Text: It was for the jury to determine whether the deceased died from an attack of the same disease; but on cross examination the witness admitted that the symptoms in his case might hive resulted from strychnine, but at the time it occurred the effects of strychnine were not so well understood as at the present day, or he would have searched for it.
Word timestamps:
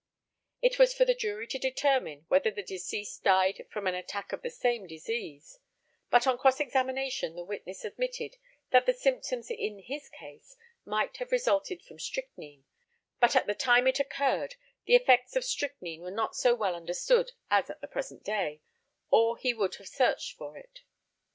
It 0.63 0.79
was 0.79 0.95
for 0.95 1.05
the 1.05 1.13
jury 1.13 1.45
to 1.45 1.59
determine 1.59 2.25
whether 2.27 2.49
the 2.49 2.63
deceased 2.63 3.23
died 3.23 3.67
from 3.69 3.85
an 3.85 3.93
attack 3.93 4.33
of 4.33 4.41
the 4.41 4.49
same 4.49 4.87
disease; 4.87 5.59
but 6.09 6.25
on 6.25 6.39
cross 6.39 6.59
examination 6.59 7.35
the 7.35 7.43
witness 7.43 7.85
admitted 7.85 8.37
that 8.71 8.87
the 8.87 8.95
symptoms 8.95 9.51
in 9.51 9.77
his 9.77 10.09
case 10.09 10.57
might 10.85 11.15
hive 11.17 11.31
resulted 11.31 11.83
from 11.83 11.99
strychnine, 11.99 12.65
but 13.19 13.35
at 13.35 13.45
the 13.45 13.53
time 13.53 13.85
it 13.85 13.99
occurred 13.99 14.55
the 14.85 14.95
effects 14.95 15.35
of 15.35 15.45
strychnine 15.45 16.01
were 16.01 16.09
not 16.09 16.35
so 16.35 16.55
well 16.55 16.73
understood 16.73 17.33
as 17.51 17.69
at 17.69 17.79
the 17.79 17.87
present 17.87 18.23
day, 18.23 18.63
or 19.11 19.37
he 19.37 19.53
would 19.53 19.75
have 19.75 19.87
searched 19.87 20.35
for 20.35 20.57
it. 20.57 20.79